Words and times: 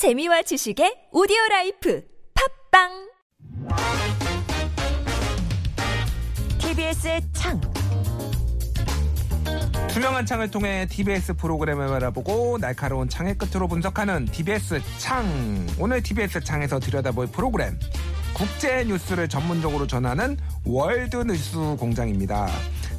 재미와 0.00 0.40
지식의 0.40 1.08
오디오 1.12 1.36
라이프 1.50 2.02
팟빵 2.72 3.10
TBS의 6.58 7.20
창. 7.34 7.60
투명한 9.88 10.24
창을 10.24 10.50
통해 10.50 10.86
TBS 10.88 11.34
프로그램을 11.34 11.88
바라보고 11.88 12.56
날카로운 12.62 13.10
창의 13.10 13.36
끝으로 13.36 13.68
분석하는 13.68 14.24
TBS 14.24 14.80
창. 14.96 15.26
오늘 15.78 16.02
TBS 16.02 16.44
창에서 16.44 16.80
들여다볼 16.80 17.26
프로그램. 17.26 17.78
국제 18.32 18.82
뉴스를 18.84 19.28
전문적으로 19.28 19.86
전하는 19.86 20.38
월드 20.64 21.18
뉴스 21.18 21.58
공장입니다. 21.78 22.48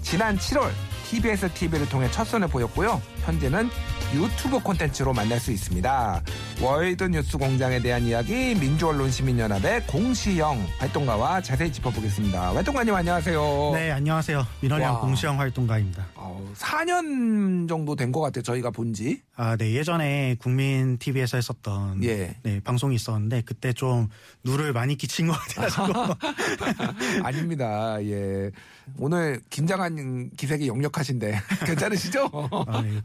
지난 0.04 0.38
7월 0.38 0.70
TBS 1.10 1.50
TV를 1.56 1.90
통해 1.90 2.12
첫 2.12 2.26
선을 2.26 2.48
보였고요. 2.50 3.02
현재는 3.24 3.72
유튜브 4.14 4.60
콘텐츠로 4.60 5.14
만날 5.14 5.40
수 5.40 5.52
있습니다. 5.52 6.22
월드 6.62 7.06
뉴스 7.06 7.38
공장에 7.38 7.80
대한 7.80 8.04
이야기 8.04 8.54
민주언론 8.56 9.10
시민연합의 9.10 9.88
공시형 9.88 10.68
활동가와 10.80 11.42
자세히 11.42 11.72
짚어보겠습니다. 11.72 12.54
활동가님 12.54 12.94
안녕하세요. 12.94 13.72
네, 13.74 13.92
안녕하세요. 13.92 14.46
민언련 14.60 15.00
공시형 15.00 15.40
활동가입니다. 15.40 16.06
어, 16.42 16.54
4년 16.56 17.68
정도 17.70 17.96
된 17.96 18.12
것 18.12 18.20
같아요. 18.22 18.42
저희가 18.44 18.72
본 18.72 18.94
지. 18.94 19.22
아, 19.36 19.56
네, 19.56 19.74
예전에 19.74 20.36
국민 20.40 20.98
TV에서 20.98 21.38
했었던 21.38 22.04
예. 22.04 22.36
네, 22.44 22.60
방송이 22.62 22.96
있었는데 22.96 23.42
그때 23.46 23.74
좀 23.74 24.08
누를 24.44 24.74
많이 24.74 24.96
끼친 24.96 25.28
것 25.28 25.34
같아가지고 25.34 26.16
아닙니다. 27.24 28.04
예. 28.04 28.52
오늘 28.98 29.42
긴장한 29.50 30.32
기색이 30.36 30.68
역력하신데 30.68 31.40
괜찮으시죠? 31.66 32.30
아, 32.68 32.82
네. 32.82 33.02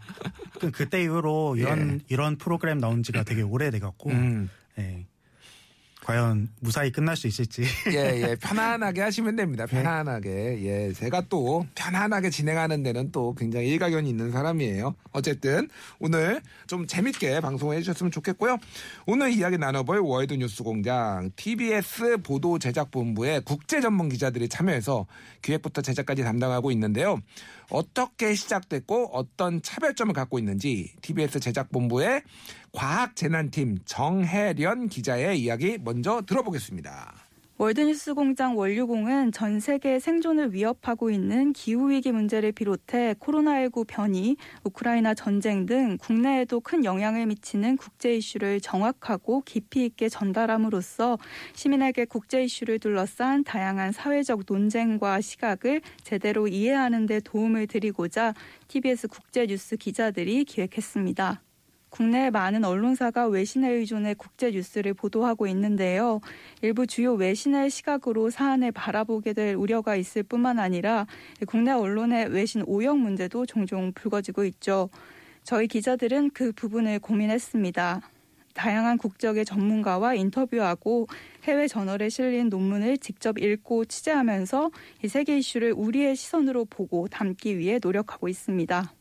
그, 0.59 0.71
그때 0.71 1.03
이후로 1.03 1.57
이런 1.57 2.01
이런 2.09 2.37
프로그램 2.37 2.79
나온 2.79 3.03
지가 3.03 3.23
되게 3.23 3.43
오래돼 3.43 3.79
갖고 3.79 4.11
예. 4.11 4.15
음. 4.15 4.51
네. 4.77 5.07
과연 6.07 6.49
무사히 6.61 6.93
끝날 6.93 7.17
수 7.17 7.27
있을지 7.27 7.65
예, 7.91 8.23
예. 8.23 8.37
편안하게 8.41 9.01
하시면 9.01 9.35
됩니다. 9.35 9.67
편안하게. 9.67 10.63
예. 10.63 10.93
제가 10.93 11.23
또 11.29 11.67
편안하게 11.75 12.31
진행하는 12.31 12.85
데는 12.85 13.11
또 13.11 13.35
굉장히 13.35 13.71
일가견이 13.71 14.09
있는 14.09 14.31
사람이에요. 14.31 14.95
어쨌든 15.11 15.69
오늘 15.99 16.41
좀 16.69 16.87
재밌게 16.87 17.41
방송해 17.41 17.81
주셨으면 17.81 18.13
좋겠고요. 18.13 18.57
오늘 19.07 19.33
이야기 19.33 19.59
나눠볼 19.59 19.99
월드 19.99 20.35
뉴스 20.35 20.63
공장 20.63 21.33
TBS 21.35 22.19
보도 22.19 22.61
제작 22.61 22.93
본부의 22.93 23.41
국제 23.41 23.81
전문 23.81 24.09
기자들이 24.09 24.49
참여해서 24.49 25.07
기획부터 25.43 25.83
제작까지 25.83 26.23
담당하고 26.23 26.71
있는데요. 26.71 27.21
어떻게 27.71 28.35
시작됐고 28.35 29.11
어떤 29.13 29.61
차별점을 29.63 30.13
갖고 30.15 30.39
있는지 30.39 30.95
TBS 31.03 31.41
제작본부의 31.41 32.23
과학재난팀 32.73 33.79
정혜련 33.85 34.89
기자의 34.89 35.41
이야기 35.41 35.79
먼저 35.79 36.23
들어보겠습니다. 36.27 37.26
월드뉴스 37.59 38.13
공장 38.13 38.59
원류공은 38.59 39.33
전 39.33 39.61
세계 39.61 39.99
생존을 39.99 40.53
위협하고 40.53 41.09
있는 41.09 41.55
기후위기 41.55 42.13
문제를 42.13 42.53
비롯해 42.53 43.15
코로나19 43.19 43.87
변이, 43.87 44.37
우크라이나 44.65 45.15
전쟁 45.15 45.65
등 45.65 45.97
국내에도 45.99 46.61
큰 46.61 46.85
영향을 46.85 47.25
미치는 47.25 47.79
국제 47.79 48.15
이슈를 48.15 48.61
정확하고 48.61 49.41
깊이 49.47 49.87
있게 49.87 50.11
전달함으로써 50.11 51.17
시민에게 51.55 52.05
국제 52.05 52.45
이슈를 52.45 52.79
둘러싼 52.79 53.43
다양한 53.43 53.93
사회적 53.93 54.43
논쟁과 54.47 55.23
시각을 55.23 55.81
제대로 56.03 56.49
이해하는 56.49 57.07
데 57.07 57.21
도움을 57.21 57.69
드리고자 57.69 58.35
TBS 58.69 59.09
국제뉴스 59.09 59.79
기자들이 59.79 60.45
기획했습니다. 60.45 61.46
국내 61.91 62.31
많은 62.31 62.65
언론사가 62.65 63.27
외신에 63.29 63.71
의존해 63.71 64.15
국제 64.15 64.51
뉴스를 64.51 64.93
보도하고 64.95 65.47
있는데요. 65.47 66.21
일부 66.61 66.87
주요 66.87 67.15
외신의 67.15 67.71
시각으로 67.71 68.31
사안을 68.31 68.73
바라보게 68.73 69.33
될 69.33 69.55
우려가 69.55 69.97
있을 69.97 70.23
뿐만 70.23 70.59
아니라 70.59 71.07
국내 71.47 71.71
언론의 71.71 72.29
외신 72.29 72.63
오역 72.67 72.99
문제도 72.99 73.47
종종 73.47 73.93
불거지고 73.93 74.45
있죠. 74.45 74.91
저희 75.45 75.69
기자들은 75.69 76.31
그 76.31 76.53
부분을 76.53 76.99
고민했습니다. 76.99 78.01
다양한 78.53 78.99
국적의 78.99 79.45
전문가와 79.45 80.15
인터뷰하고 80.15 81.07
해외 81.45 81.69
저널에 81.69 82.09
실린 82.09 82.49
논문을 82.49 82.99
직접 82.99 83.39
읽고 83.39 83.85
취재하면서 83.85 84.71
이 85.05 85.09
세계 85.09 85.39
이슈를 85.39 85.73
우리의 85.77 86.17
시선으로 86.17 86.65
보고 86.65 87.07
담기 87.07 87.59
위해 87.59 87.79
노력하고 87.81 88.29
있습니다. 88.29 88.96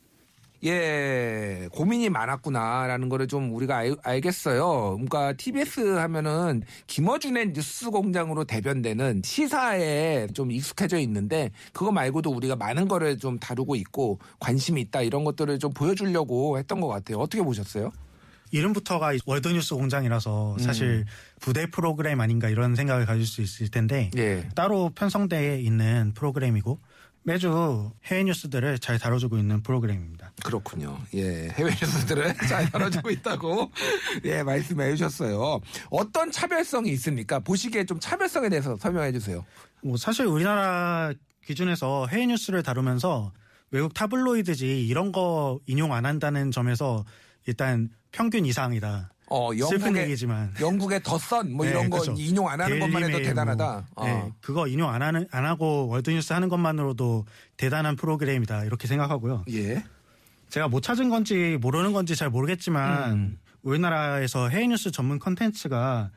예, 0.65 1.69
고민이 1.71 2.09
많았구나라는 2.09 3.07
거를 3.07 3.27
좀 3.27 3.53
우리가 3.53 3.77
알, 3.77 3.95
알겠어요. 4.01 4.93
그러니까 4.95 5.33
TBS 5.33 5.79
하면은 5.97 6.63
김어준의 6.87 7.53
뉴스 7.53 7.91
공장으로 7.91 8.45
대변되는 8.45 9.21
시사에 9.23 10.27
좀 10.33 10.51
익숙해져 10.51 10.97
있는데 10.99 11.51
그거 11.71 11.91
말고도 11.91 12.31
우리가 12.31 12.55
많은 12.55 12.87
거를 12.87 13.19
좀 13.19 13.37
다루고 13.37 13.75
있고 13.75 14.19
관심이 14.39 14.81
있다 14.81 15.03
이런 15.03 15.23
것들을 15.23 15.59
좀 15.59 15.71
보여주려고 15.71 16.57
했던 16.57 16.81
것 16.81 16.87
같아요. 16.87 17.19
어떻게 17.19 17.43
보셨어요? 17.43 17.91
이름부터가 18.51 19.13
월드뉴스 19.25 19.75
공장이라서 19.75 20.57
사실 20.59 21.05
부대 21.41 21.69
프로그램 21.69 22.21
아닌가 22.21 22.47
이런 22.49 22.75
생각을 22.75 23.05
가질 23.05 23.25
수 23.25 23.41
있을 23.41 23.69
텐데 23.69 24.09
예. 24.15 24.47
따로 24.55 24.91
편성되어 24.95 25.57
있는 25.57 26.13
프로그램이고 26.13 26.79
매주 27.25 27.91
해외 28.05 28.23
뉴스들을 28.23 28.77
잘 28.77 28.99
다뤄주고 28.99 29.39
있는 29.39 29.63
프로그램입니다. 29.63 30.31
그렇군요. 30.43 30.99
예, 31.15 31.49
해외 31.49 31.71
뉴스들을 31.71 32.35
잘 32.47 32.69
다뤄주고 32.69 33.09
있다고 33.09 33.71
예 34.25 34.43
말씀해 34.43 34.91
주셨어요. 34.91 35.59
어떤 35.89 36.31
차별성이 36.31 36.91
있습니까? 36.91 37.39
보시기에 37.39 37.85
좀 37.85 37.99
차별성에 37.99 38.49
대해서 38.49 38.75
설명해 38.77 39.11
주세요. 39.11 39.43
뭐 39.83 39.97
사실 39.97 40.27
우리나라 40.27 41.13
기준에서 41.43 42.05
해외 42.11 42.27
뉴스를 42.27 42.61
다루면서 42.61 43.33
외국 43.71 43.95
타블로이드지 43.95 44.85
이런 44.85 45.11
거 45.11 45.59
인용 45.65 45.93
안 45.93 46.05
한다는 46.05 46.51
점에서 46.51 47.05
일단 47.47 47.89
평균 48.11 48.45
이상이다. 48.45 49.09
어, 49.27 49.51
슬픈 49.53 49.87
영국의 49.87 50.03
얘기지만 50.03 50.53
영국의 50.59 51.01
더 51.03 51.24
선 51.24 51.51
뭐 51.51 51.65
네, 51.65 51.71
이런 51.71 51.89
거 51.89 51.99
그렇죠. 51.99 52.21
인용 52.21 52.47
안 52.47 52.61
하는 52.61 52.79
것만 52.79 53.03
해도 53.03 53.17
대단하다. 53.17 53.87
뭐, 53.95 54.05
네, 54.05 54.11
어. 54.11 54.31
그거 54.41 54.67
인용 54.67 54.89
안 54.89 55.01
하는 55.01 55.27
안 55.31 55.45
하고 55.45 55.87
월드뉴스 55.87 56.33
하는 56.33 56.49
것만으로도 56.49 57.25
대단한 57.57 57.95
프로그램이다 57.95 58.65
이렇게 58.65 58.87
생각하고요. 58.87 59.45
예. 59.51 59.83
제가 60.49 60.67
못 60.67 60.81
찾은 60.81 61.09
건지 61.09 61.57
모르는 61.59 61.91
건지 61.91 62.15
잘 62.15 62.29
모르겠지만 62.29 63.11
음. 63.13 63.39
우리나라에서 63.63 64.49
해외 64.49 64.67
뉴스 64.67 64.91
전문 64.91 65.17
컨텐츠가 65.19 66.11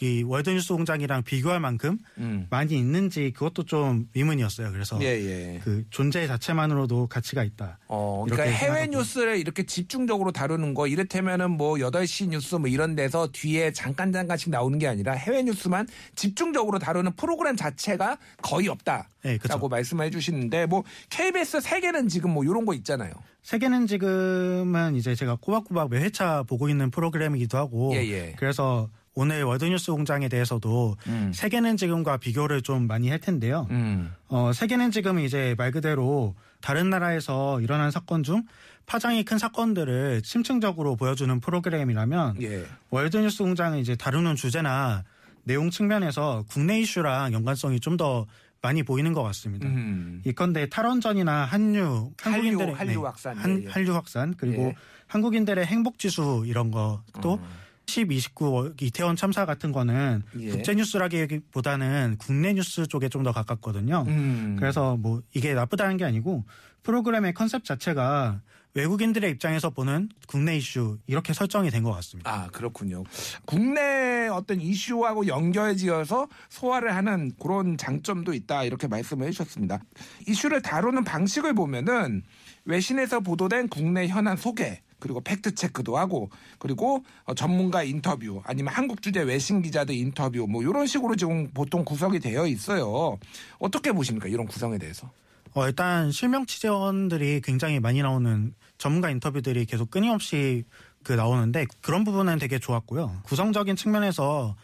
이 0.00 0.22
월드뉴스 0.22 0.72
공장이랑 0.74 1.24
비교할 1.24 1.60
만큼 1.60 1.98
음. 2.18 2.46
많이 2.50 2.78
있는지 2.78 3.32
그것도 3.32 3.64
좀 3.64 4.08
의문이었어요. 4.14 4.70
그래서 4.70 4.98
예, 5.02 5.06
예. 5.06 5.60
그 5.64 5.84
존재 5.90 6.26
자체만으로도 6.26 7.08
가치가 7.08 7.42
있다. 7.42 7.78
어, 7.88 8.24
그러니까 8.24 8.48
해외 8.48 8.82
생각하고. 8.82 8.90
뉴스를 8.98 9.38
이렇게 9.38 9.64
집중적으로 9.64 10.30
다루는 10.30 10.74
거 10.74 10.86
이를테면은 10.86 11.50
뭐 11.50 11.74
8시 11.74 12.28
뉴스 12.28 12.54
뭐 12.54 12.68
이런 12.68 12.94
데서 12.94 13.28
뒤에 13.32 13.72
잠깐 13.72 14.12
잠깐씩 14.12 14.50
나오는 14.50 14.78
게 14.78 14.86
아니라 14.86 15.14
해외 15.14 15.42
뉴스만 15.42 15.88
집중적으로 16.14 16.78
다루는 16.78 17.12
프로그램 17.16 17.56
자체가 17.56 18.18
거의 18.42 18.68
없다. 18.68 19.08
네. 19.22 19.38
라고 19.48 19.68
말씀해 19.68 20.10
주시는데 20.10 20.66
뭐 20.66 20.84
KBS 21.10 21.60
세계는 21.60 22.08
지금 22.08 22.30
뭐 22.30 22.44
이런 22.44 22.64
거 22.64 22.74
있잖아요. 22.74 23.12
세계는 23.42 23.86
지금은 23.86 24.94
이제 24.94 25.14
제가 25.14 25.36
꼬박꼬박 25.40 25.90
매 25.90 25.98
회차 26.00 26.44
보고 26.44 26.68
있는 26.68 26.90
프로그램이기도 26.90 27.58
하고 27.58 27.92
예, 27.94 28.06
예. 28.06 28.34
그래서 28.38 28.88
오늘 29.18 29.42
월드뉴스 29.42 29.90
공장에 29.90 30.28
대해서도 30.28 30.96
음. 31.08 31.32
세계는 31.34 31.76
지금과 31.76 32.18
비교를 32.18 32.62
좀 32.62 32.86
많이 32.86 33.10
할 33.10 33.18
텐데요. 33.18 33.66
음. 33.70 34.14
어, 34.28 34.52
세계는 34.52 34.92
지금 34.92 35.18
이제 35.18 35.56
말 35.58 35.72
그대로 35.72 36.36
다른 36.60 36.88
나라에서 36.88 37.60
일어난 37.60 37.90
사건 37.90 38.22
중 38.22 38.44
파장이 38.86 39.24
큰 39.24 39.36
사건들을 39.36 40.22
심층적으로 40.24 40.94
보여주는 40.94 41.40
프로그램이라면 41.40 42.40
예. 42.42 42.64
월드뉴스 42.90 43.42
공장은 43.42 43.80
이제 43.80 43.96
다루는 43.96 44.36
주제나 44.36 45.02
내용 45.42 45.70
측면에서 45.70 46.44
국내 46.48 46.78
이슈랑 46.80 47.32
연관성이 47.32 47.80
좀 47.80 47.96
더 47.96 48.24
많이 48.60 48.82
보이는 48.82 49.12
것 49.12 49.22
같습니다. 49.22 49.66
음. 49.66 50.22
이건데 50.24 50.68
탈원전이나 50.68 51.44
한류, 51.44 52.12
한국인들의 52.20 52.72
네, 52.72 52.72
한류 52.72 53.06
확산, 53.06 53.36
한, 53.36 53.62
예, 53.62 53.64
예. 53.64 53.70
한류 53.70 53.94
확산 53.94 54.34
그리고 54.36 54.62
예. 54.62 54.74
한국인들의 55.06 55.64
행복 55.64 55.98
지수 55.98 56.44
이런 56.46 56.70
것도 56.70 57.40
10, 57.88 58.12
29 58.12 58.74
이태원 58.80 59.16
참사 59.16 59.46
같은 59.46 59.72
거는 59.72 60.22
예. 60.40 60.50
국제 60.50 60.74
뉴스라기보다는 60.74 62.16
국내 62.18 62.52
뉴스 62.52 62.86
쪽에 62.86 63.08
좀 63.08 63.18
더 63.18 63.32
가깝거든요. 63.32 64.04
음. 64.06 64.56
그래서 64.58 64.96
뭐 64.96 65.20
이게 65.34 65.52
나쁘다는 65.54 65.96
게 65.96 66.04
아니고 66.04 66.44
프로그램의 66.84 67.34
컨셉 67.34 67.64
자체가 67.64 68.40
외국인들의 68.74 69.28
입장에서 69.32 69.70
보는 69.70 70.08
국내 70.28 70.56
이슈 70.56 70.98
이렇게 71.08 71.32
설정이 71.32 71.70
된 71.70 71.82
것 71.82 71.90
같습니다. 71.94 72.30
아, 72.32 72.46
그렇군요. 72.52 73.02
국내 73.44 74.28
어떤 74.28 74.60
이슈하고 74.60 75.26
연결지어서 75.26 76.28
소화를 76.48 76.94
하는 76.94 77.32
그런 77.42 77.76
장점도 77.76 78.34
있다. 78.34 78.62
이렇게 78.64 78.86
말씀을 78.86 79.26
해주셨습니다. 79.26 79.80
이슈를 80.28 80.62
다루는 80.62 81.02
방식을 81.02 81.54
보면은 81.54 82.22
외신에서 82.66 83.20
보도된 83.20 83.68
국내 83.68 84.06
현안 84.06 84.36
소개, 84.36 84.80
그리고 84.98 85.20
팩트 85.20 85.54
체크도 85.54 85.96
하고 85.96 86.30
그리고 86.58 87.04
어, 87.24 87.34
전문가 87.34 87.82
인터뷰 87.82 88.42
아니면 88.44 88.72
한국 88.74 89.02
주재 89.02 89.22
외신 89.22 89.62
기자들 89.62 89.94
인터뷰 89.94 90.46
뭐 90.48 90.62
이런 90.62 90.86
식으로 90.86 91.16
지금 91.16 91.50
보통 91.52 91.84
구성이 91.84 92.18
되어 92.18 92.46
있어요. 92.46 93.18
어떻게 93.58 93.92
보십니까 93.92 94.28
이런 94.28 94.46
구성에 94.46 94.78
대해서? 94.78 95.10
어, 95.54 95.66
일단 95.66 96.10
실명 96.12 96.46
취재원들이 96.46 97.40
굉장히 97.42 97.80
많이 97.80 98.02
나오는 98.02 98.54
전문가 98.76 99.10
인터뷰들이 99.10 99.66
계속 99.66 99.90
끊임없이 99.90 100.64
그 101.02 101.12
나오는데 101.12 101.66
그런 101.80 102.04
부분은 102.04 102.38
되게 102.38 102.58
좋았고요. 102.58 103.22
구성적인 103.24 103.76
측면에서 103.76 104.56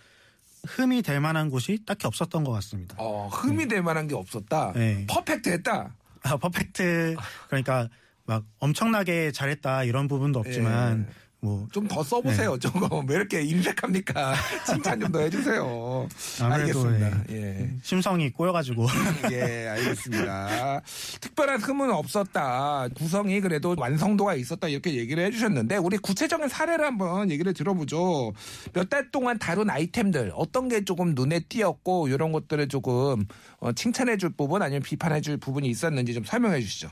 흠이 0.66 1.02
될 1.02 1.20
만한 1.20 1.50
곳이 1.50 1.78
딱히 1.86 2.06
없었던 2.06 2.44
것 2.44 2.52
같습니다. 2.52 2.96
어, 2.98 3.28
흠이 3.32 3.68
될 3.68 3.82
만한 3.82 4.08
게 4.08 4.14
없었다. 4.14 4.72
네. 4.74 5.06
퍼펙트했다. 5.08 5.94
아, 6.22 6.36
퍼펙트 6.36 7.16
그러니까 7.48 7.88
막 8.26 8.44
엄청나게 8.58 9.32
잘했다 9.32 9.84
이런 9.84 10.08
부분도 10.08 10.38
없지만 10.40 11.06
예. 11.08 11.24
뭐좀 11.40 11.86
더 11.88 12.02
써보세요. 12.02 12.58
저거 12.58 13.04
왜 13.06 13.16
이렇게 13.16 13.42
인색합니까? 13.42 14.34
칭찬 14.64 14.98
좀 14.98 15.12
더 15.12 15.20
해주세요. 15.20 16.08
알겠습니다. 16.40 17.24
예. 17.32 17.70
심성이 17.82 18.30
꼬여가지고 18.30 18.86
예, 19.30 19.68
알겠습니다. 19.68 20.80
특별한 21.20 21.60
흠은 21.60 21.90
없었다. 21.90 22.88
구성이 22.94 23.42
그래도 23.42 23.74
완성도가 23.76 24.36
있었다. 24.36 24.68
이렇게 24.68 24.94
얘기를 24.94 25.22
해주셨는데, 25.26 25.76
우리 25.76 25.98
구체적인 25.98 26.48
사례를 26.48 26.86
한번 26.86 27.30
얘기를 27.30 27.52
들어보죠. 27.52 28.32
몇 28.72 28.88
달 28.88 29.10
동안 29.10 29.38
다룬 29.38 29.68
아이템들, 29.68 30.32
어떤 30.34 30.68
게 30.68 30.82
조금 30.86 31.14
눈에 31.14 31.40
띄었고, 31.40 32.08
이런 32.08 32.32
것들을 32.32 32.68
조금 32.68 33.26
어, 33.58 33.70
칭찬해 33.72 34.16
줄 34.16 34.30
부분 34.30 34.62
아니면 34.62 34.80
비판해 34.82 35.20
줄 35.20 35.36
부분이 35.36 35.68
있었는지 35.68 36.14
좀 36.14 36.24
설명해 36.24 36.60
주시죠. 36.62 36.88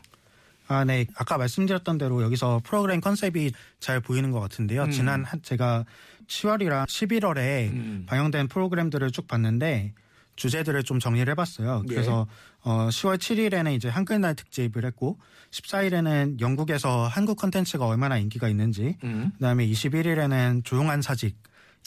아, 0.69 0.85
네. 0.85 1.07
아까 1.17 1.39
말씀드렸던 1.39 1.99
대로 1.99 2.23
여기서 2.23 2.61
프로그램 2.65 3.01
컨셉이 3.01 3.53
잘 3.81 4.01
보이는 4.01 4.31
것 4.31 4.41
같은데요. 4.41 4.91
지난 4.91 5.25
한 5.25 5.43
제가 5.43 5.85
10월이랑 6.27 6.87
11월에 6.87 7.71
음. 7.73 8.07
방영된 8.07 8.49
프로그램들을 8.49 9.11
쭉 9.11 9.27
봤는데 9.27 9.93
주제들을 10.37 10.83
좀 10.85 10.99
정리를 10.99 11.31
해봤어요. 11.31 11.83
예. 11.89 11.95
그래서 11.95 12.27
어, 12.63 12.89
10월 12.89 13.19
7일에는 13.19 13.75
이제 13.75 13.89
한글날 13.89 14.35
특집을 14.35 14.85
했고 14.85 15.19
14일에는 15.51 16.41
영국에서 16.41 17.07
한국 17.07 17.37
컨텐츠가 17.37 17.87
얼마나 17.87 18.17
인기가 18.17 18.49
있는지 18.49 18.97
음. 19.05 19.33
그다음에 19.35 19.67
21일에는 19.67 20.65
조용한 20.65 21.03
사직 21.03 21.37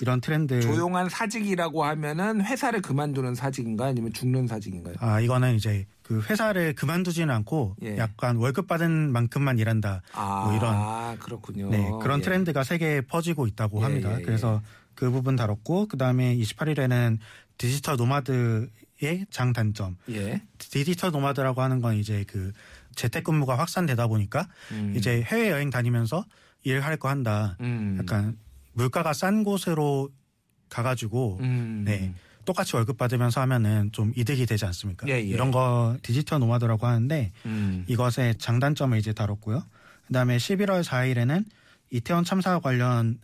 이런 0.02 0.20
트렌드 0.20 0.60
조용한 0.62 1.10
사직이라고 1.10 1.84
하면은 1.86 2.42
회사를 2.42 2.82
그만두는 2.82 3.36
사직인가 3.36 3.86
아니면 3.86 4.12
죽는 4.12 4.48
사직인가요? 4.48 4.96
아 5.00 5.22
이거는 5.22 5.56
이제 5.56 5.86
그 6.04 6.22
회사를 6.22 6.74
그만두지는 6.76 7.34
않고 7.34 7.78
예. 7.84 7.98
약간 7.98 8.36
월급 8.36 8.68
받은 8.68 9.12
만큼만 9.12 9.58
일한다 9.58 10.02
아, 10.14 10.46
뭐 10.46 10.56
이런 10.56 11.18
그렇군요. 11.20 11.70
네, 11.70 11.90
그런 12.02 12.20
예. 12.20 12.24
트렌드가 12.24 12.64
세계에 12.64 13.02
퍼지고 13.02 13.48
있다고 13.48 13.80
예, 13.80 13.84
합니다. 13.84 14.14
예, 14.14 14.20
예. 14.20 14.22
그래서 14.22 14.62
그 14.96 15.10
부분 15.12 15.36
다뤘고 15.36 15.88
그 15.88 15.98
다음에 15.98 16.36
28일에는 16.36 17.18
디지털 17.58 17.96
노마드의 17.96 19.26
장단점. 19.30 19.98
예. 20.12 20.42
디지털 20.58 21.12
노마드라고 21.12 21.62
하는 21.62 21.82
건 21.82 21.96
이제 21.96 22.26
그 22.28 22.52
재택근무가 22.96 23.58
확산되다 23.58 24.08
보니까 24.08 24.48
음. 24.72 24.94
이제 24.96 25.22
해외 25.22 25.52
여행 25.52 25.70
다니면서 25.70 26.26
일할 26.64 26.98
거 26.98 27.10
한다. 27.10 27.58
음. 27.62 27.98
약간 28.00 28.38
물가가 28.76 29.14
싼 29.14 29.44
곳으로 29.44 30.10
가가지고 30.70 31.40
음. 31.42 31.84
네 31.86 32.14
똑같이 32.46 32.76
월급 32.76 32.98
받으면서 32.98 33.42
하면은 33.42 33.92
좀 33.92 34.14
이득이 34.16 34.46
되지 34.46 34.66
않습니까? 34.66 35.08
예, 35.08 35.14
예. 35.14 35.22
이런 35.22 35.50
거 35.50 35.98
디지털 36.04 36.40
노마드라고 36.40 36.86
하는데 36.86 37.32
음. 37.46 37.86
이것의 37.88 38.36
장단점을 38.38 38.98
이제 38.98 39.14
다뤘고요. 39.14 39.64
그다음에 40.08 40.38
11월 40.38 40.84
4일에는 40.84 41.44
이태원 41.90 42.24
참사 42.24 42.60
관련한 42.60 43.18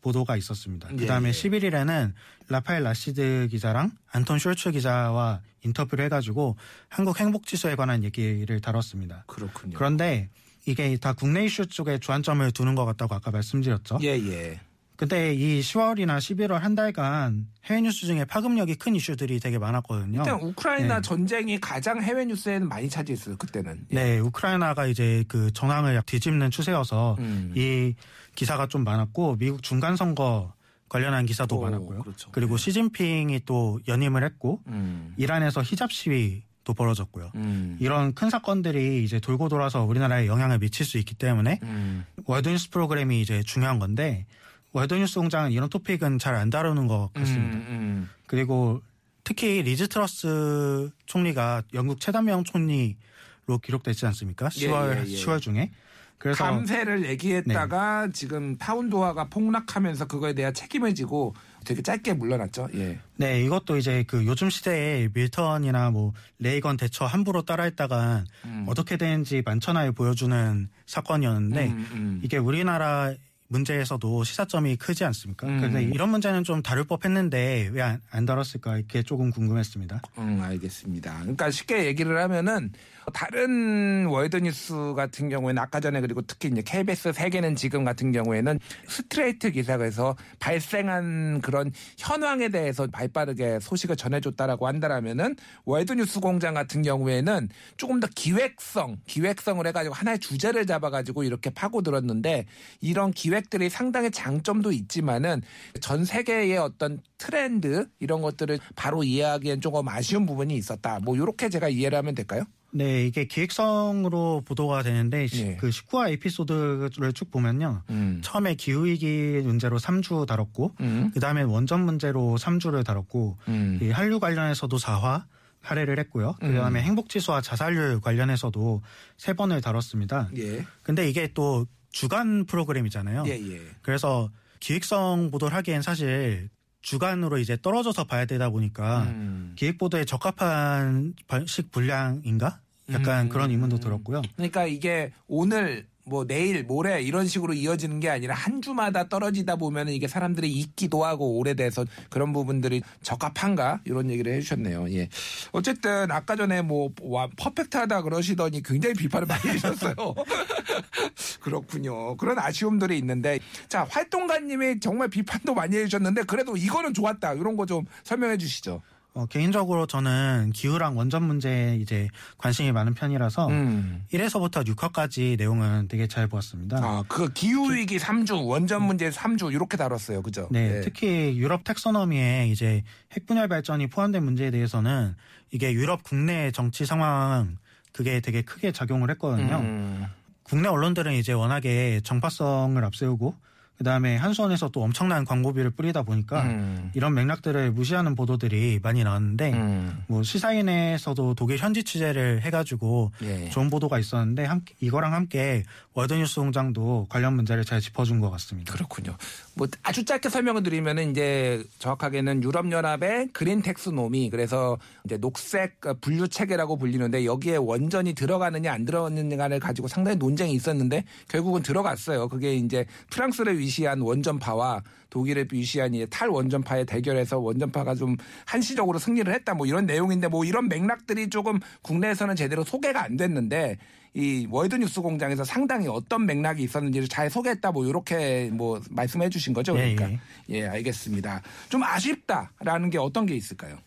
보도가 0.00 0.36
있었습니다. 0.36 0.88
예, 0.92 0.96
그다음에 0.96 1.28
예. 1.28 1.32
11일에는 1.32 2.12
라파엘 2.48 2.82
라시드 2.82 3.48
기자랑 3.50 3.92
안톤 4.10 4.38
숄츠 4.38 4.72
기자와 4.72 5.40
인터뷰를 5.64 6.06
해가지고 6.06 6.56
한국 6.88 7.20
행복 7.20 7.46
지수에 7.46 7.76
관한 7.76 8.02
얘기를 8.02 8.60
다뤘습니다. 8.60 9.24
그렇군요. 9.28 9.78
그런데 9.78 10.28
이게 10.66 10.96
다 10.96 11.12
국내 11.12 11.44
이슈 11.44 11.66
쪽에 11.66 11.98
주안점을 11.98 12.50
두는 12.52 12.74
것 12.74 12.84
같다고 12.84 13.14
아까 13.14 13.30
말씀드렸죠. 13.30 13.98
예, 14.02 14.08
예. 14.08 14.60
근데 14.96 15.34
이 15.34 15.60
10월이나 15.60 16.18
11월 16.18 16.58
한 16.58 16.76
달간 16.76 17.48
해외 17.64 17.80
뉴스 17.80 18.06
중에 18.06 18.24
파급력이 18.24 18.76
큰 18.76 18.94
이슈들이 18.94 19.40
되게 19.40 19.58
많았거든요. 19.58 20.20
일단 20.20 20.40
우크라이나 20.40 20.96
네. 20.96 21.02
전쟁이 21.02 21.58
가장 21.58 22.00
해외 22.00 22.24
뉴스에는 22.24 22.68
많이 22.68 22.88
차지했어요. 22.88 23.36
그때는. 23.36 23.86
예. 23.90 23.94
네, 23.94 24.18
우크라이나가 24.20 24.86
이제 24.86 25.24
그 25.26 25.52
전황을 25.52 26.00
뒤집는 26.06 26.52
추세여서 26.52 27.16
음. 27.18 27.52
이 27.56 27.94
기사가 28.36 28.68
좀 28.68 28.84
많았고 28.84 29.38
미국 29.38 29.64
중간 29.64 29.96
선거 29.96 30.52
관련한 30.88 31.26
기사도 31.26 31.56
오, 31.56 31.62
많았고요. 31.62 32.02
그렇죠. 32.02 32.30
리고 32.36 32.56
네. 32.56 32.62
시진핑이 32.62 33.40
또 33.44 33.80
연임을 33.88 34.22
했고 34.22 34.60
음. 34.68 35.14
이란에서 35.16 35.62
히잡 35.62 35.90
시위 35.90 36.44
도 36.64 36.74
벌어졌고요. 36.74 37.32
음. 37.34 37.76
이런 37.80 38.14
큰 38.14 38.30
사건들이 38.30 39.02
이제 39.02 39.18
돌고 39.18 39.48
돌아서 39.48 39.82
우리나라에 39.82 40.28
영향을 40.28 40.58
미칠 40.60 40.86
수 40.86 40.96
있기 40.98 41.14
때문에 41.14 41.58
음. 41.64 42.04
월드뉴스 42.24 42.70
프로그램이 42.70 43.20
이제 43.20 43.42
중요한 43.42 43.80
건데 43.80 44.26
월드뉴스 44.72 45.18
공장은 45.18 45.50
이런 45.50 45.68
토픽은 45.68 46.18
잘 46.18 46.36
안 46.36 46.50
다루는 46.50 46.86
것 46.86 47.10
같습니다. 47.14 47.56
음, 47.56 47.66
음. 47.68 48.10
그리고 48.26 48.80
특히 49.24 49.62
리즈 49.62 49.88
트러스 49.88 50.90
총리가 51.06 51.62
영국 51.74 52.00
최단명 52.00 52.44
총리로 52.44 53.58
기록되지 53.62 54.06
않습니까? 54.06 54.48
예, 54.56 54.68
10월 54.68 54.96
예, 54.96 55.10
예. 55.10 55.16
10월 55.16 55.40
중에 55.40 55.70
그래서 56.18 56.44
감세를 56.44 57.04
얘기했다가 57.06 58.06
네. 58.06 58.12
지금 58.12 58.56
파운드화가 58.56 59.24
폭락하면서 59.24 60.06
그거에 60.06 60.32
대한 60.34 60.54
책임을 60.54 60.94
지고 60.94 61.34
되게 61.64 61.82
짧게 61.82 62.14
물러났죠. 62.14 62.68
예. 62.74 62.98
네 63.16 63.42
이것도 63.44 63.76
이제 63.76 64.04
그 64.06 64.26
요즘 64.26 64.50
시대에 64.50 65.08
밀턴이나 65.12 65.90
뭐 65.90 66.12
레이건 66.38 66.76
대처 66.76 67.04
함부로 67.06 67.42
따라했다가 67.42 68.24
음. 68.44 68.66
어떻게 68.68 68.96
되는지 68.96 69.42
만천하에 69.44 69.92
보여주는 69.92 70.68
사건이었는데 70.86 71.66
음, 71.66 71.88
음. 71.92 72.20
이게 72.22 72.36
우리나라 72.38 73.12
문제에서도 73.52 74.24
시사점이 74.24 74.76
크지 74.76 75.04
않습니까? 75.04 75.46
음. 75.46 75.58
그런데 75.58 75.82
이런 75.84 76.08
문제는 76.08 76.42
좀 76.42 76.62
다룰 76.62 76.84
법했는데 76.84 77.70
왜 77.72 77.82
안 78.10 78.26
다뤘을까 78.26 78.78
이게 78.78 79.02
조금 79.02 79.30
궁금했습니다. 79.30 80.02
음, 80.18 80.40
알겠습니다. 80.42 81.18
그러니까 81.20 81.50
쉽게 81.50 81.86
얘기를 81.86 82.18
하면은 82.22 82.72
다른 83.12 84.06
월드뉴스 84.06 84.94
같은 84.94 85.28
경우에는 85.28 85.60
아까 85.60 85.80
전에 85.80 86.00
그리고 86.00 86.22
특히 86.22 86.48
이제 86.50 86.62
KBS 86.62 87.12
세계는 87.12 87.56
지금 87.56 87.84
같은 87.84 88.12
경우에는 88.12 88.60
스트레이트 88.86 89.50
기사에서 89.50 90.16
발생한 90.38 91.40
그런 91.40 91.72
현황에 91.98 92.48
대해서 92.48 92.86
발빠르게 92.86 93.58
소식을 93.60 93.96
전해줬다라고 93.96 94.68
한다라면은 94.68 95.36
월드뉴스 95.64 96.20
공장 96.20 96.54
같은 96.54 96.82
경우에는 96.82 97.48
조금 97.76 97.98
더 97.98 98.06
기획성, 98.14 98.98
기획성을 99.06 99.66
해가지고 99.66 99.94
하나의 99.94 100.20
주제를 100.20 100.66
잡아가지고 100.66 101.24
이렇게 101.24 101.50
파고들었는데 101.50 102.46
이런 102.80 103.10
기획 103.10 103.41
들이 103.50 103.68
상당히 103.68 104.10
장점도 104.10 104.72
있지만은 104.72 105.42
전 105.80 106.04
세계의 106.04 106.58
어떤 106.58 107.00
트렌드 107.18 107.86
이런 108.00 108.22
것들을 108.22 108.58
바로 108.76 109.02
이해하기엔 109.04 109.60
조금 109.60 109.88
아쉬운 109.88 110.26
부분이 110.26 110.54
있었다. 110.56 110.98
뭐 111.00 111.16
이렇게 111.16 111.48
제가 111.48 111.68
이해를 111.68 111.98
하면 111.98 112.14
될까요? 112.14 112.42
네, 112.74 113.04
이게 113.06 113.26
기획성으로 113.26 114.42
보도가 114.46 114.82
되는데 114.82 115.26
시- 115.26 115.42
예. 115.46 115.56
그 115.56 115.68
19화 115.68 116.10
에피소드를 116.12 117.12
쭉 117.12 117.30
보면요. 117.30 117.82
음. 117.90 118.20
처음에 118.24 118.54
기후 118.54 118.86
위기 118.86 119.40
문제로 119.44 119.78
3주 119.78 120.26
다뤘고 120.26 120.72
음. 120.80 121.10
그다음에 121.12 121.42
원전 121.42 121.84
문제로 121.84 122.36
3주를 122.38 122.84
다뤘고 122.84 123.36
음. 123.48 123.78
이 123.82 123.90
한류 123.90 124.20
관련해서도 124.20 124.78
4화 124.78 125.24
할애를 125.60 125.98
했고요. 126.00 126.34
그다음에 126.40 126.80
음. 126.80 126.84
행복 126.84 127.08
지수와 127.08 127.40
자살률 127.42 128.00
관련해서도 128.00 128.82
세 129.16 129.32
번을 129.34 129.60
다뤘습니다. 129.60 130.30
예. 130.38 130.64
근데 130.82 131.08
이게 131.08 131.30
또 131.34 131.66
주간 131.92 132.44
프로그램이잖아요. 132.46 133.24
예, 133.26 133.32
예. 133.32 133.60
그래서 133.82 134.30
기획성 134.60 135.30
보도를 135.30 135.56
하기엔 135.56 135.82
사실 135.82 136.48
주간으로 136.80 137.38
이제 137.38 137.56
떨어져서 137.60 138.04
봐야 138.04 138.24
되다 138.24 138.50
보니까 138.50 139.04
음. 139.04 139.52
기획 139.56 139.78
보도에 139.78 140.04
적합한 140.04 141.14
식 141.46 141.70
분량인가? 141.70 142.60
약간 142.90 143.26
음. 143.26 143.28
그런 143.28 143.50
의문도 143.50 143.78
들었고요. 143.78 144.22
그러니까 144.36 144.66
이게 144.66 145.12
오늘 145.28 145.86
뭐 146.04 146.26
내일 146.26 146.64
모레 146.64 147.02
이런 147.02 147.26
식으로 147.26 147.54
이어지는 147.54 148.00
게 148.00 148.08
아니라 148.10 148.34
한 148.34 148.60
주마다 148.60 149.08
떨어지다 149.08 149.56
보면 149.56 149.88
이게 149.88 150.06
사람들이 150.06 150.50
잊기도 150.50 151.04
하고 151.04 151.38
오래돼서 151.38 151.84
그런 152.10 152.32
부분들이 152.32 152.82
적합한가 153.02 153.80
이런 153.84 154.10
얘기를 154.10 154.32
해주셨네요. 154.34 154.92
예. 154.92 155.08
어쨌든 155.52 156.10
아까 156.10 156.36
전에 156.36 156.62
뭐 156.62 156.90
와, 157.02 157.28
퍼펙트하다 157.36 158.02
그러시더니 158.02 158.62
굉장히 158.62 158.94
비판을 158.94 159.26
많이 159.26 159.42
해주셨어요. 159.50 159.94
그렇군요. 161.40 162.16
그런 162.16 162.38
아쉬움들이 162.38 162.98
있는데 162.98 163.38
자 163.68 163.86
활동가님이 163.90 164.80
정말 164.80 165.08
비판도 165.08 165.54
많이 165.54 165.76
해주셨는데 165.76 166.24
그래도 166.24 166.56
이거는 166.56 166.94
좋았다 166.94 167.34
이런 167.34 167.56
거 167.56 167.62
좀 167.62 167.84
설명해 168.02 168.38
주시죠. 168.38 168.82
어, 169.14 169.26
개인적으로 169.26 169.86
저는 169.86 170.52
기후랑 170.54 170.96
원전 170.96 171.24
문제에 171.24 171.76
이제 171.76 172.08
관심이 172.38 172.72
많은 172.72 172.94
편이라서 172.94 173.48
음. 173.48 174.04
1에서부터 174.12 174.66
6화까지 174.66 175.36
내용은 175.36 175.86
되게 175.88 176.06
잘 176.06 176.26
보았습니다. 176.26 176.78
아, 176.78 177.04
그 177.08 177.30
기후 177.32 177.74
위기 177.74 177.98
3주, 177.98 178.46
원전 178.46 178.82
문제 178.84 179.10
3주, 179.10 179.52
이렇게 179.52 179.76
다뤘어요. 179.76 180.22
그죠? 180.22 180.48
네, 180.50 180.78
예. 180.78 180.80
특히 180.80 181.36
유럽 181.36 181.64
텍소너미에 181.64 182.48
이제 182.48 182.82
핵분열 183.12 183.48
발전이 183.48 183.88
포함된 183.88 184.24
문제에 184.24 184.50
대해서는 184.50 185.14
이게 185.50 185.72
유럽 185.72 186.02
국내 186.02 186.50
정치 186.50 186.86
상황 186.86 187.58
그게 187.92 188.20
되게 188.20 188.40
크게 188.40 188.72
작용을 188.72 189.10
했거든요. 189.10 189.56
음. 189.56 190.06
국내 190.42 190.68
언론들은 190.68 191.12
이제 191.12 191.32
워낙에 191.32 192.00
정파성을 192.02 192.82
앞세우고 192.82 193.34
그다음에 193.78 194.16
한수원에서 194.16 194.68
또 194.68 194.82
엄청난 194.82 195.24
광고비를 195.24 195.70
뿌리다 195.70 196.02
보니까 196.02 196.42
음. 196.42 196.90
이런 196.94 197.14
맥락들을 197.14 197.72
무시하는 197.72 198.14
보도들이 198.14 198.78
많이 198.82 199.02
나왔는데 199.02 199.52
음. 199.52 200.04
뭐 200.06 200.22
시사인에서도 200.22 201.34
독일 201.34 201.58
현지 201.58 201.82
취재를 201.82 202.42
해가지고 202.42 203.10
예. 203.22 203.48
좋은 203.50 203.70
보도가 203.70 203.98
있었는데 203.98 204.44
함께, 204.44 204.74
이거랑 204.80 205.14
함께 205.14 205.64
월드뉴스 205.94 206.40
공장도 206.40 207.06
관련 207.08 207.34
문제를 207.34 207.64
잘 207.64 207.80
짚어준 207.80 208.20
것 208.20 208.30
같습니다. 208.30 208.72
그렇군요. 208.72 209.16
뭐 209.54 209.66
아주 209.82 210.04
짧게 210.04 210.28
설명을 210.28 210.62
드리면은 210.62 211.10
이제 211.10 211.64
정확하게는 211.78 212.44
유럽연합의 212.44 213.28
green 213.32 213.62
taxonomy 213.62 214.30
그래서 214.30 214.78
이제 215.04 215.16
녹색 215.16 215.80
분류 216.00 216.28
체계라고 216.28 216.76
불리는데 216.76 217.24
여기에 217.24 217.56
원전이 217.56 218.14
들어가느냐 218.14 218.72
안 218.72 218.84
들어가느냐를 218.84 219.58
가지고 219.58 219.88
상당히 219.88 220.16
논쟁이 220.16 220.52
있었는데 220.52 221.04
결국은 221.28 221.62
들어갔어요. 221.62 222.28
그게 222.28 222.54
이제 222.54 222.86
프랑스를 223.10 223.58
위시한 223.58 224.00
원전파와 224.00 224.82
독일을 225.10 225.48
위시한 225.52 225.94
이제 225.94 226.06
탈원전파의 226.06 226.86
대결에서 226.86 227.38
원전파가 227.38 227.94
좀 227.94 228.16
한시적으로 228.46 228.98
승리를 228.98 229.32
했다. 229.32 229.54
뭐 229.54 229.66
이런 229.66 229.86
내용인데 229.86 230.28
뭐 230.28 230.44
이런 230.44 230.68
맥락들이 230.68 231.28
조금 231.28 231.58
국내에서는 231.82 232.36
제대로 232.36 232.64
소개가 232.64 233.04
안 233.04 233.16
됐는데 233.16 233.78
이 234.14 234.46
월드뉴스 234.50 235.00
공장에서 235.00 235.44
상당히 235.44 235.88
어떤 235.88 236.26
맥락이 236.26 236.62
있었는지를 236.62 237.08
잘 237.08 237.30
소개했다. 237.30 237.72
뭐 237.72 237.86
이렇게 237.86 238.50
뭐 238.52 238.80
말씀해 238.90 239.30
주신 239.30 239.52
거죠? 239.52 239.78
예, 239.78 239.94
그러니까. 239.94 240.22
예, 240.50 240.66
알겠습니다. 240.66 241.42
좀 241.68 241.82
아쉽다라는 241.82 242.90
게 242.90 242.98
어떤 242.98 243.26
게 243.26 243.34
있을까요? 243.34 243.78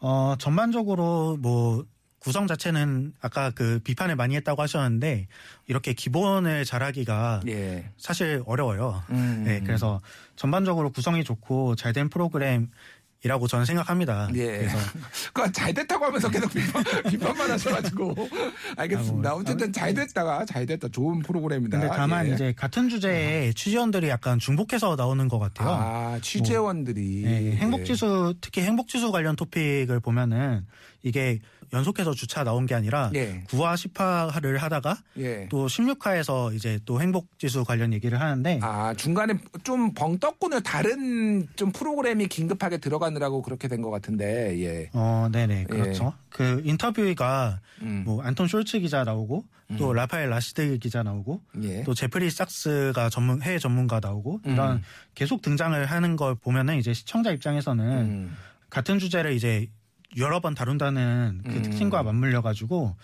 어, 0.00 0.34
전반적으로 0.38 1.36
뭐 1.40 1.84
구성 2.20 2.46
자체는 2.46 3.14
아까 3.20 3.50
그 3.50 3.80
비판을 3.82 4.14
많이 4.14 4.36
했다고 4.36 4.62
하셨는데 4.62 5.26
이렇게 5.66 5.92
기본을 5.94 6.64
잘하기가 6.64 7.40
예 7.48 7.90
사실 7.96 8.42
어려워요. 8.46 9.02
음. 9.10 9.42
네, 9.44 9.60
그래서 9.60 10.00
전반적으로 10.36 10.90
구성이 10.92 11.24
좋고 11.24 11.74
잘 11.76 11.90
된 11.92 12.08
프로그램 12.08 12.70
이라고 13.22 13.46
저는 13.46 13.66
생각합니다. 13.66 14.30
예. 14.34 14.46
그래서 14.46 14.78
그잘 15.34 15.74
됐다고 15.74 16.06
하면서 16.06 16.30
계속 16.30 16.50
비판, 16.54 16.82
비판만 17.10 17.50
하셔가지고. 17.50 18.14
알겠습니다. 18.76 19.28
아, 19.28 19.32
뭐, 19.32 19.42
어쨌든 19.42 19.72
잘 19.72 19.92
됐다가 19.92 20.46
잘 20.46 20.64
됐다. 20.64 20.88
좋은 20.88 21.20
프로그램이다. 21.20 21.78
근데 21.80 21.94
다만 21.94 22.28
예. 22.28 22.32
이제 22.32 22.54
같은 22.56 22.88
주제에 22.88 23.52
취재원들이 23.52 24.08
약간 24.08 24.38
중복해서 24.38 24.96
나오는 24.96 25.28
것 25.28 25.38
같아요. 25.38 25.68
아, 25.68 26.18
취재원들이. 26.22 27.22
네, 27.24 27.56
행복지수 27.56 28.36
특히 28.40 28.62
행복지수 28.62 29.12
관련 29.12 29.36
토픽을 29.36 30.00
보면은 30.00 30.66
이게 31.02 31.38
연속해서 31.72 32.14
주차 32.14 32.42
나온 32.42 32.66
게 32.66 32.74
아니라 32.74 33.10
예. 33.14 33.44
9화 33.44 33.74
10화를 33.74 34.58
하다가 34.58 34.98
예. 35.18 35.46
또 35.48 35.66
16화에서 35.66 36.54
이제 36.54 36.80
또 36.84 37.00
행복지수 37.00 37.64
관련 37.64 37.92
얘기를 37.92 38.20
하는데 38.20 38.58
아, 38.62 38.92
중간에 38.94 39.34
좀 39.62 39.94
벙 39.94 40.18
떴군요. 40.18 40.60
다른 40.60 41.46
좀 41.56 41.72
프로그램이 41.72 42.26
긴급하게 42.28 42.78
들어가느라고 42.78 43.42
그렇게 43.42 43.68
된 43.68 43.80
것 43.82 43.90
같은데, 43.90 44.58
예. 44.60 44.90
어, 44.92 45.28
네네, 45.32 45.64
그렇죠. 45.64 46.12
그 46.28 46.60
인터뷰가 46.64 47.60
음. 47.82 48.02
뭐 48.04 48.22
안톤 48.22 48.46
숄츠 48.46 48.80
기자 48.80 49.04
나오고 49.04 49.44
또 49.78 49.92
라파엘 49.92 50.28
라시드 50.30 50.78
기자 50.78 51.02
나오고 51.02 51.40
예. 51.62 51.84
또 51.84 51.94
제프리 51.94 52.30
삭스가 52.30 53.08
전문 53.08 53.40
해외 53.42 53.58
전문가 53.58 54.00
나오고 54.00 54.40
이런 54.44 54.76
음. 54.78 54.82
계속 55.14 55.42
등장을 55.42 55.84
하는 55.86 56.16
걸 56.16 56.34
보면은 56.34 56.76
이제 56.78 56.92
시청자 56.92 57.30
입장에서는 57.30 57.84
음. 57.86 58.36
같은 58.68 58.98
주제를 58.98 59.32
이제 59.32 59.68
여러 60.16 60.40
번 60.40 60.54
다룬다는 60.54 61.42
그 61.44 61.52
음. 61.52 61.62
특징과 61.62 62.02
맞물려 62.02 62.42
가지고 62.42 62.96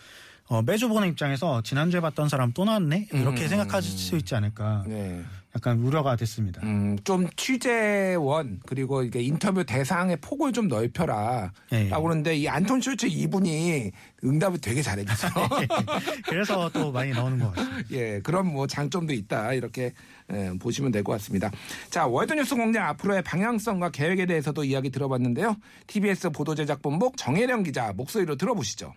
어, 0.49 0.63
매주 0.63 0.89
보는 0.89 1.09
입장에서 1.09 1.63
지난주에 1.63 2.01
봤던 2.01 2.29
사람 2.29 2.53
또 2.53 2.65
나왔네 2.65 3.09
이렇게 3.13 3.43
음. 3.45 3.49
생각하실 3.49 3.99
수 3.99 4.17
있지 4.17 4.35
않을까 4.35 4.85
네. 4.87 5.25
약간 5.57 5.79
우려가 5.79 6.17
됐습니다. 6.17 6.61
음, 6.65 6.99
좀 7.03 7.27
취재원 7.35 8.61
그리고 8.67 9.03
이게 9.03 9.23
인터뷰 9.23 9.65
대상의 9.65 10.19
폭을 10.21 10.53
좀 10.53 10.69
넓혀라. 10.69 11.51
예. 11.73 11.89
라고 11.89 12.05
그러는데 12.05 12.37
이 12.37 12.47
안톤 12.47 12.83
슈츠 12.83 13.07
이분이 13.07 13.91
응답을 14.23 14.59
되게 14.61 14.83
잘해주죠. 14.83 15.29
그래서 16.29 16.69
또 16.75 16.93
많이 16.93 17.11
나오는 17.13 17.39
것 17.39 17.55
같습니다. 17.55 17.89
예, 17.93 18.21
그런 18.23 18.47
뭐 18.53 18.67
장점도 18.67 19.15
있다. 19.15 19.55
이렇게 19.55 19.93
예, 20.33 20.53
보시면 20.61 20.93
될 20.93 21.03
것 21.03 21.13
같습니다. 21.13 21.51
자, 21.89 22.07
월드뉴스 22.07 22.55
공장 22.57 22.87
앞으로의 22.89 23.23
방향성과 23.23 23.91
계획에 23.91 24.27
대해서도 24.27 24.65
이야기 24.65 24.91
들어봤는데요. 24.91 25.57
TBS 25.87 26.31
보도제작본부 26.31 27.13
정혜령 27.17 27.63
기자 27.63 27.93
목소리로 27.95 28.37
들어보시죠. 28.37 28.93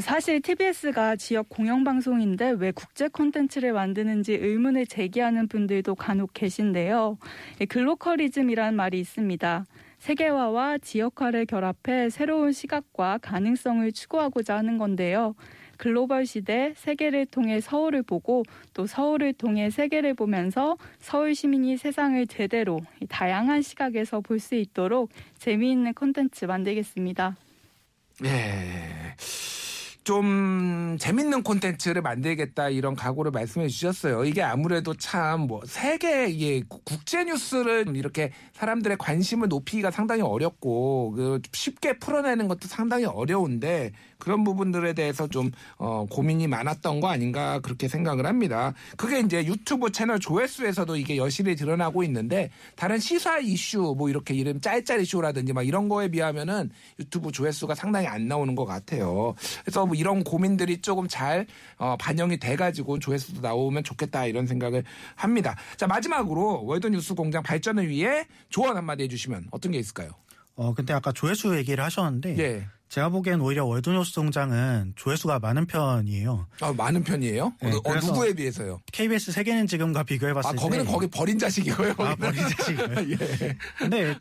사실 0.00 0.40
TBS가 0.42 1.16
지역 1.16 1.48
공영방송인데 1.48 2.56
왜 2.58 2.72
국제 2.72 3.08
콘텐츠를 3.08 3.72
만드는지 3.72 4.34
의문을 4.34 4.86
제기하는 4.86 5.48
분들도 5.48 5.94
간혹 5.94 6.32
계신데요. 6.34 7.18
이 7.60 7.66
글로컬리즘이란 7.66 8.76
말이 8.76 9.00
있습니다. 9.00 9.64
세계화와 9.98 10.78
지역화를 10.78 11.46
결합해 11.46 12.10
새로운 12.10 12.52
시각과 12.52 13.18
가능성을 13.22 13.90
추구하고자 13.92 14.58
하는 14.58 14.76
건데요. 14.78 15.34
글로벌 15.78 16.26
시대 16.26 16.74
세계를 16.76 17.26
통해 17.26 17.60
서울을 17.60 18.02
보고 18.02 18.42
또 18.74 18.86
서울을 18.86 19.32
통해 19.32 19.70
세계를 19.70 20.14
보면서 20.14 20.76
서울 20.98 21.34
시민이 21.34 21.76
세상을 21.78 22.26
제대로 22.26 22.80
이 23.00 23.06
다양한 23.06 23.62
시각에서 23.62 24.20
볼 24.20 24.38
수 24.38 24.54
있도록 24.54 25.10
재미있는 25.38 25.94
콘텐츠 25.94 26.44
만들겠습니다. 26.44 27.36
예. 28.24 29.14
좀 30.08 30.96
재밌는 30.98 31.42
콘텐츠를 31.42 32.00
만들겠다 32.00 32.70
이런 32.70 32.96
각오를 32.96 33.30
말씀해 33.30 33.68
주셨어요. 33.68 34.24
이게 34.24 34.40
아무래도 34.42 34.94
참 34.94 35.40
뭐 35.46 35.60
세계 35.66 36.40
예 36.40 36.62
국제 36.62 37.24
뉴스를 37.24 37.94
이렇게 37.94 38.32
사람들의 38.54 38.96
관심을 38.96 39.48
높이기가 39.48 39.90
상당히 39.90 40.22
어렵고 40.22 41.12
그 41.12 41.42
쉽게 41.52 41.98
풀어내는 41.98 42.48
것도 42.48 42.68
상당히 42.68 43.04
어려운데 43.04 43.92
그런 44.18 44.44
부분들에 44.44 44.94
대해서 44.94 45.28
좀 45.28 45.50
어, 45.76 46.06
고민이 46.10 46.48
많았던 46.48 47.00
거 47.00 47.08
아닌가 47.08 47.60
그렇게 47.60 47.86
생각을 47.86 48.26
합니다. 48.26 48.74
그게 48.96 49.20
이제 49.20 49.44
유튜브 49.44 49.92
채널 49.92 50.18
조회수에서도 50.18 50.96
이게 50.96 51.16
여실히 51.18 51.54
드러나고 51.54 52.02
있는데 52.04 52.50
다른 52.76 52.98
시사 52.98 53.38
이슈 53.38 53.94
뭐 53.96 54.08
이렇게 54.08 54.34
이름 54.34 54.60
짤짤 54.60 55.02
이슈라든지 55.02 55.52
막 55.52 55.66
이런 55.66 55.88
거에 55.88 56.08
비하면은 56.08 56.70
유튜브 56.98 57.30
조회수가 57.30 57.74
상당히 57.74 58.06
안 58.06 58.26
나오는 58.26 58.54
것 58.54 58.64
같아요. 58.64 59.34
그래서 59.64 59.86
뭐 59.86 59.94
이런 59.98 60.22
고민들이 60.22 60.80
조금 60.80 61.08
잘 61.08 61.46
어, 61.76 61.96
반영이 61.98 62.38
돼가지고 62.38 63.00
조회수도 63.00 63.40
나오면 63.40 63.82
좋겠다 63.82 64.26
이런 64.26 64.46
생각을 64.46 64.84
합니다. 65.16 65.56
자 65.76 65.86
마지막으로 65.88 66.64
월드뉴스 66.64 67.14
공장 67.14 67.42
발전을 67.42 67.88
위해 67.88 68.26
조언 68.48 68.76
한마디 68.76 69.02
해주시면 69.02 69.48
어떤 69.50 69.72
게 69.72 69.78
있을까요? 69.78 70.10
어 70.54 70.72
근데 70.74 70.92
아까 70.92 71.12
조회수 71.12 71.56
얘기를 71.56 71.82
하셨는데 71.82 72.38
예. 72.38 72.66
제가 72.88 73.10
보기엔 73.10 73.40
오히려 73.40 73.66
월드뉴스 73.66 74.12
동장은 74.12 74.94
조회수가 74.96 75.40
많은 75.40 75.66
편이에요. 75.66 76.46
아, 76.60 76.72
많은 76.72 77.04
편이에요? 77.04 77.52
네, 77.60 77.72
어, 77.72 77.80
어, 77.84 77.94
누구에 77.96 78.32
비해서요? 78.32 78.80
KBS 78.92 79.32
세계는 79.32 79.66
지금과 79.66 80.04
비교해봤을 80.04 80.48
아, 80.48 80.52
때 80.52 80.58
거기는 80.58 80.86
거기 80.86 81.06
버린 81.06 81.38
자식이고요. 81.38 81.94
아. 81.98 82.14
버린 82.16 82.48
자식이에요? 82.48 82.94
예. 83.12 83.56
근데 83.76 84.16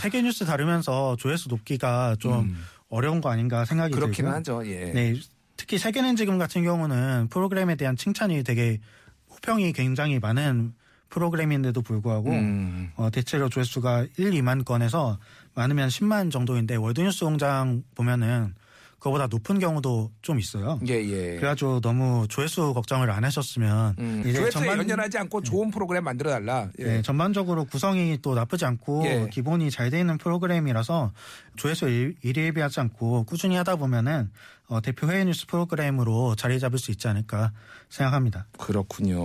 세계 0.00 0.22
뉴스 0.22 0.46
다루면서 0.46 1.16
조회수 1.16 1.48
높기가 1.48 2.16
좀 2.18 2.56
어려운 2.88 3.20
거 3.20 3.30
아닌가 3.30 3.64
생각이 3.64 3.92
음. 3.92 3.94
그렇긴 3.94 4.24
들고요. 4.24 4.34
하죠. 4.36 4.66
예. 4.66 4.92
네, 4.92 5.14
특히 5.56 5.78
세계는 5.78 6.16
지금 6.16 6.38
같은 6.38 6.62
경우는 6.62 7.28
프로그램에 7.30 7.74
대한 7.76 7.96
칭찬이 7.96 8.42
되게 8.44 8.80
호평이 9.30 9.72
굉장히 9.72 10.18
많은 10.18 10.72
프로그램인데도 11.10 11.82
불구하고 11.82 12.30
음. 12.30 12.90
어, 12.96 13.10
대체로 13.10 13.48
조회수가 13.48 14.06
1, 14.16 14.30
2만 14.32 14.64
건에서 14.64 15.18
많으면 15.54 15.88
10만 15.88 16.30
정도인데 16.30 16.76
월드뉴스 16.76 17.24
공장 17.24 17.82
보면은 17.94 18.54
그거보다 18.98 19.28
높은 19.28 19.58
경우도 19.60 20.10
좀 20.22 20.40
있어요. 20.40 20.80
예, 20.88 20.94
예. 20.94 21.36
그래가지고 21.36 21.80
너무 21.80 22.26
조회수 22.28 22.74
걱정을 22.74 23.10
안 23.10 23.24
하셨으면 23.24 23.94
음, 23.98 24.22
조회수에 24.24 24.50
전반- 24.50 24.78
연연하지 24.78 25.18
않고 25.18 25.42
좋은 25.42 25.70
프로그램 25.70 26.04
만들어 26.04 26.30
달라. 26.30 26.68
예. 26.80 26.84
네, 26.84 27.02
전반적으로 27.02 27.64
구성이 27.64 28.18
또 28.22 28.34
나쁘지 28.34 28.64
않고 28.64 29.04
예. 29.06 29.28
기본이 29.30 29.70
잘 29.70 29.90
돼 29.90 30.00
있는 30.00 30.18
프로그램이라서 30.18 31.12
조회수 31.56 31.88
일- 31.88 32.16
일일비하지 32.22 32.80
않고 32.80 33.24
꾸준히 33.24 33.54
하다 33.56 33.76
보면은 33.76 34.30
어, 34.66 34.80
대표 34.82 35.10
해외 35.10 35.24
뉴스 35.24 35.46
프로그램으로 35.46 36.34
자리 36.36 36.58
잡을 36.60 36.78
수 36.78 36.90
있지 36.90 37.06
않을까 37.08 37.52
생각합니다. 37.88 38.46
그렇군요. 38.58 39.20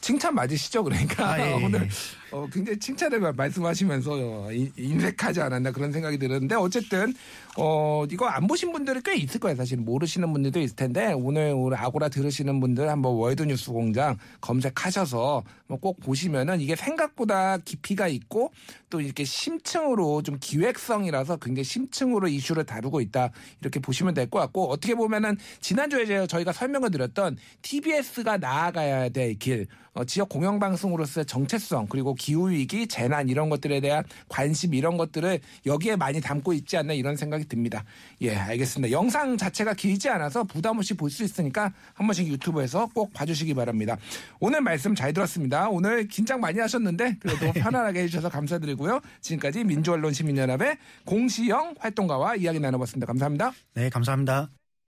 칭찬 0.00 0.34
맞으시죠? 0.34 0.84
그러니까 0.84 1.32
아, 1.32 1.40
예, 1.40 1.50
예. 1.50 1.52
오늘 1.64 1.88
어, 2.34 2.48
굉장히 2.52 2.76
칭찬을 2.80 3.20
말씀하시면서 3.32 4.10
어, 4.12 4.52
인- 4.52 4.72
인색하지 4.76 5.40
않았나 5.40 5.70
그런 5.70 5.92
생각이 5.92 6.18
드는데 6.18 6.56
어쨌든 6.56 7.14
어, 7.56 8.04
이거 8.10 8.26
안 8.26 8.48
보신 8.48 8.72
분들이 8.72 9.00
꽤 9.04 9.14
있을 9.14 9.38
거예요. 9.38 9.54
사실 9.56 9.78
모르시는 9.78 10.32
분들도 10.32 10.58
있을 10.60 10.74
텐데 10.74 11.12
오늘 11.12 11.52
오늘 11.56 11.78
아고라 11.78 12.08
들으시는 12.08 12.58
분들 12.58 12.88
한번 12.90 13.14
월드뉴스 13.14 13.70
공장 13.70 14.16
검색하셔서 14.40 15.44
뭐꼭 15.68 16.00
보시면은 16.00 16.60
이게 16.60 16.74
생각보다 16.74 17.58
깊이가 17.58 18.08
있고 18.08 18.50
또 18.90 19.00
이렇게 19.00 19.22
심층으로 19.22 20.22
좀 20.22 20.36
기획성이라서 20.40 21.36
굉장히 21.36 21.62
심층으로 21.62 22.26
이슈를 22.26 22.64
다루고 22.64 23.00
있다 23.00 23.30
이렇게 23.60 23.78
보시면 23.78 24.14
될 24.14 24.24
것 24.28 24.40
같고 24.40 24.70
어떻게 24.70 24.94
보면은 24.96 25.36
지난주에 25.60 26.26
저희가 26.26 26.50
설명을 26.52 26.90
드렸던 26.90 27.36
TBS가 27.62 28.38
나아가야 28.38 29.10
될 29.10 29.34
길, 29.38 29.66
어, 29.92 30.04
지역 30.04 30.28
공영방송으로서의 30.30 31.26
정체성 31.26 31.86
그리고 31.88 32.14
기후 32.24 32.48
위기, 32.48 32.86
재난 32.86 33.28
이런 33.28 33.50
것들에 33.50 33.82
대한 33.82 34.02
관심 34.28 34.72
이런 34.72 34.96
것들을 34.96 35.40
여기에 35.66 35.96
많이 35.96 36.22
담고 36.22 36.54
있지 36.54 36.78
않나 36.78 36.94
이런 36.94 37.16
생각이 37.16 37.44
듭니다. 37.44 37.84
예, 38.22 38.34
알겠습니다. 38.34 38.92
영상 38.92 39.36
자체가 39.36 39.74
길지 39.74 40.08
않아서 40.08 40.42
부담 40.44 40.78
없이 40.78 40.94
볼 40.94 41.10
수 41.10 41.22
있으니까 41.22 41.72
한 41.92 42.06
번씩 42.06 42.26
유튜브에서 42.28 42.88
꼭 42.94 43.12
봐주시기 43.12 43.52
바랍니다. 43.54 43.96
오늘 44.40 44.62
말씀 44.62 44.94
잘 44.94 45.12
들었습니다. 45.12 45.68
오늘 45.68 46.08
긴장 46.08 46.40
많이 46.40 46.58
하셨는데 46.58 47.18
그래도 47.20 47.52
편안하게 47.52 48.00
해주셔서 48.04 48.30
감사드리고요. 48.30 49.00
지금까지 49.20 49.62
민주언론 49.64 50.12
시민연합의 50.14 50.78
공시영 51.04 51.74
활동가와 51.78 52.36
이야기 52.36 52.58
나눠봤습니다. 52.58 53.06
감사합니다. 53.06 53.52
네, 53.74 53.90
감사합니다. 53.90 54.63